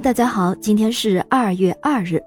[0.00, 2.20] 大家好，今天是二月二日，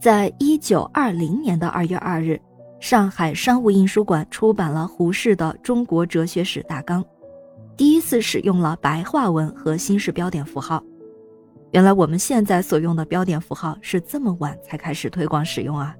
[0.00, 2.40] 在一九二零年的二月二日，
[2.80, 7.04] 上海商务印书馆出版了胡适的《中国哲学史大纲》，
[7.76, 10.82] 第一次使用了白话文和新式标点符号。
[11.72, 15.94] 原来我们现在所用的标点符号是这么晚才开始推广使用啊！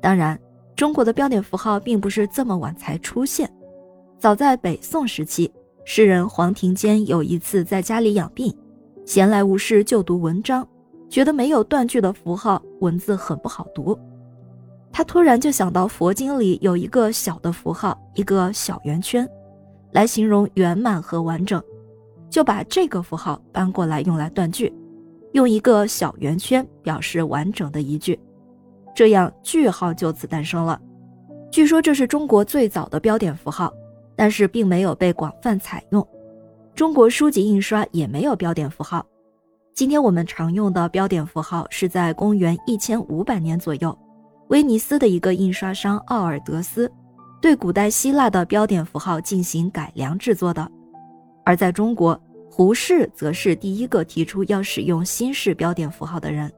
[0.00, 0.38] 当然，
[0.76, 3.52] 中国的标点符号并不是这么晚才出现，
[4.16, 5.52] 早在北宋时期，
[5.84, 8.54] 诗人黄庭坚有一次在家里养病。
[9.04, 10.66] 闲来无事就读文章，
[11.08, 13.98] 觉得没有断句的符号文字很不好读。
[14.92, 19.28] 他突然就想到佛经里有一个小的符号，一个小圆圈，
[19.92, 21.62] 来形容圆满和完整，
[22.30, 24.72] 就把这个符号搬过来用来断句，
[25.32, 28.18] 用一个小圆圈表示完整的一句，
[28.94, 30.80] 这样句号就此诞生了。
[31.50, 33.72] 据说这是中国最早的标点符号，
[34.14, 36.06] 但是并没有被广泛采用。
[36.74, 39.04] 中国书籍印刷也没有标点符号。
[39.74, 43.96] 今天我们常用的标点符号是在公元一千五百年左右，
[44.48, 46.90] 威尼斯的一个印刷商奥尔德斯
[47.42, 50.66] 对古代希腊的标点符号进行改良制作的。
[51.44, 52.18] 而在中国，
[52.50, 56.50] 胡适则是第一个提出要使用新式标点符号的人。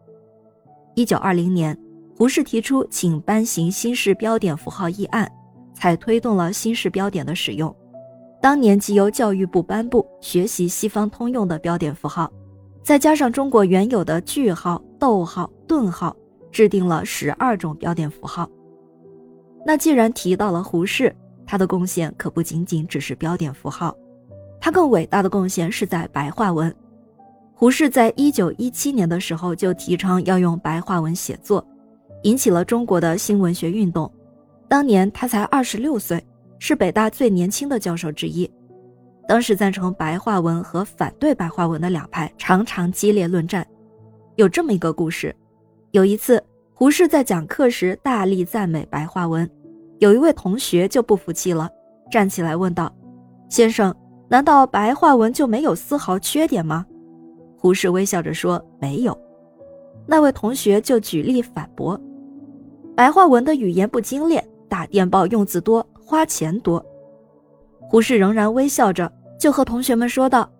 [0.95, 1.77] 一九二零年，
[2.17, 5.29] 胡适提出请颁行新式标点符号议案，
[5.73, 7.75] 才推动了新式标点的使用。
[8.45, 12.31] 当年即由教育部颁布，学习西方通用的标点符号，
[12.83, 16.15] 再加上中国原有的句号、逗号、顿号，
[16.53, 18.47] 制定了十二种标点符号。
[19.65, 23.97] 那既然提到了胡适，他的贡献可不仅仅只是标点符号，
[24.61, 26.71] 他更伟大的贡献是在白话文。
[27.55, 31.67] 胡适在一九一七年的时候就提倡要用白话文写作，
[32.25, 34.13] 引起了中国的新文学运动。
[34.69, 36.23] 当年他才二十六岁。
[36.67, 38.51] 是北大最年轻的教授之一，
[39.29, 43.67] 当时赞成白话文和反对白话文的两派常常激烈论战。
[44.37, 45.37] 有这么一个故事：
[45.91, 46.43] 有一次，
[46.73, 49.47] 胡适在讲课时大力赞美白话文，
[49.99, 51.69] 有一位同学就不服气了，
[52.11, 52.91] 站起来问道
[53.51, 53.95] ：“先生，
[54.31, 56.87] 难道白话文就没有丝毫缺点吗？”
[57.61, 59.15] 胡适微笑着说：“没有。”
[60.09, 62.01] 那位同学就举例反驳
[62.97, 64.43] ：“白话文的语言不精炼，
[64.75, 66.85] 打电报用字多。”花钱多，
[67.81, 70.51] 胡适仍然微笑着，就和同学们说道：“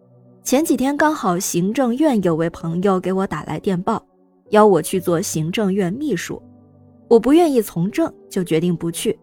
[0.43, 4.03] 前几天刚好行政院有位朋友给我打来电报，
[4.51, 6.43] 邀我去做行政院秘书，
[7.09, 9.19] 我不愿意从政，就决定不去。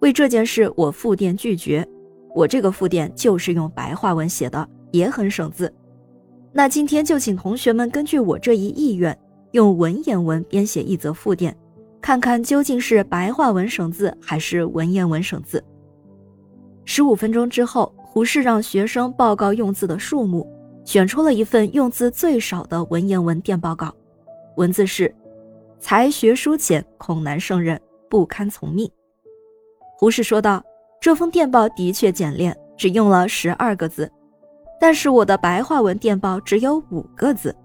[0.00, 1.86] 为这件事，我复电拒绝。
[2.34, 5.72] 我这个复电就是用白话文写的，也很省字。
[6.52, 9.18] 那今天就请同学们根据我这一意愿，
[9.52, 11.56] 用文言文编写一则复电。”
[12.04, 15.64] 看看究竟是白话文省字还是文言文省字。
[16.84, 20.46] 十五分钟之后，胡适让学生报告用字的数目，
[20.84, 23.90] 选出了一份用字最少的文言文电报告，
[24.58, 25.14] 文字是
[25.80, 28.86] ：“才学疏浅，恐难胜任，不堪从命。”
[29.96, 30.62] 胡适说道
[31.00, 34.12] ：“这封电报的确简练，只用了十二个字，
[34.78, 37.56] 但是我的白话文电报只有五个字。”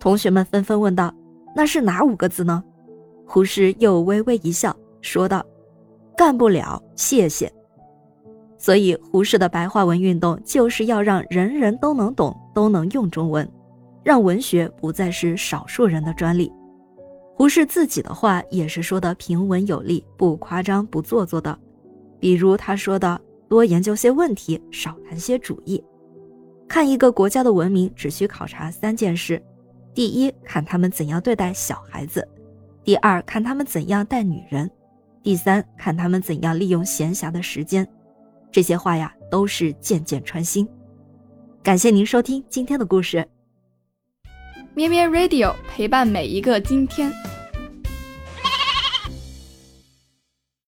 [0.00, 1.14] 同学们纷纷问道
[1.54, 2.60] ：“那是哪五个字呢？”
[3.26, 5.44] 胡适又微微一笑，说道
[6.16, 7.52] ：“干不了，谢谢。”
[8.56, 13.46] 所以，胡适的白话文运动就是要让人人都能懂、都能用中文，
[14.02, 16.50] 让文学不再是少数人的专利。
[17.34, 21.56] 胡适自己的话也是说的平稳有力，不夸张、不做作的。
[22.18, 25.82] 比如他说的：“多研究些问题，少谈些主义。
[26.66, 29.40] 看一个国家的文明，只需考察三件事：
[29.92, 32.26] 第一，看他们怎样对待小孩子。”
[32.86, 34.68] 第二，看他们怎样带女人；
[35.20, 37.84] 第三，看他们怎样利用闲暇的时间。
[38.52, 40.68] 这些话呀，都是件件穿心。
[41.64, 43.26] 感谢您收听今天的故事，
[44.72, 47.12] 咩咩 Radio 陪伴每一个今天。